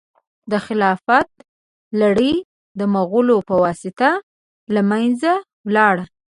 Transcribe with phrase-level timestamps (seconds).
[0.51, 1.29] د خلافت
[2.01, 2.33] لړۍ
[2.79, 4.09] د مغولو په واسطه
[4.73, 5.31] له منځه
[5.67, 6.05] ولاړه.